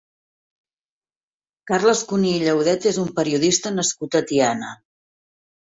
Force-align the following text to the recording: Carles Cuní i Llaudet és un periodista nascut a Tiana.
Carles 1.73 2.01
Cuní 2.13 2.33
i 2.39 2.41
Llaudet 2.45 2.89
és 2.95 2.99
un 3.05 3.13
periodista 3.21 3.75
nascut 3.79 4.21
a 4.21 4.25
Tiana. 4.33 4.75